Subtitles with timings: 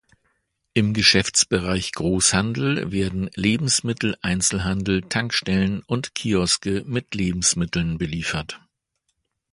[0.73, 8.59] Im Geschäftsbereich Großhandel werden Lebensmitteleinzelhandel, Tankstellen und Kioske mit Lebensmitteln beliefert.